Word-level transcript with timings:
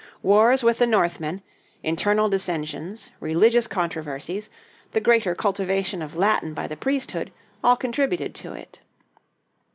Wars 0.23 0.63
with 0.63 0.79
the 0.79 0.87
Northmen, 0.87 1.43
internal 1.83 2.27
dissensions, 2.27 3.11
religious 3.19 3.67
controversies, 3.67 4.49
the 4.93 4.99
greater 4.99 5.35
cultivation 5.35 6.01
of 6.01 6.15
Latin 6.15 6.55
by 6.55 6.65
the 6.65 6.75
priesthood, 6.75 7.31
all 7.63 7.77
contributed 7.77 8.33
to 8.33 8.53
it. 8.53 8.79